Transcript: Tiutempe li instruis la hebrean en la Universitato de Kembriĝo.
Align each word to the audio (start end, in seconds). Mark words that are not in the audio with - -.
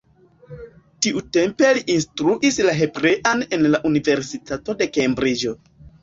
Tiutempe 1.05 1.67
li 1.77 1.83
instruis 1.95 2.57
la 2.67 2.73
hebrean 2.79 3.43
en 3.57 3.67
la 3.75 3.81
Universitato 3.91 4.75
de 4.81 4.89
Kembriĝo. 4.97 5.55